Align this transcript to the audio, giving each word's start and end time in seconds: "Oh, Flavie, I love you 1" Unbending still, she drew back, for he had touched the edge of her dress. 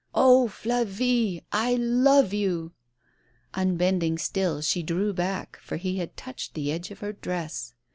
"Oh, 0.29 0.47
Flavie, 0.47 1.43
I 1.51 1.75
love 1.75 2.33
you 2.33 2.71
1" 3.53 3.67
Unbending 3.67 4.17
still, 4.17 4.61
she 4.63 4.81
drew 4.81 5.13
back, 5.13 5.59
for 5.61 5.77
he 5.77 5.97
had 5.99 6.17
touched 6.17 6.55
the 6.55 6.71
edge 6.71 6.89
of 6.89 7.01
her 7.01 7.13
dress. 7.13 7.75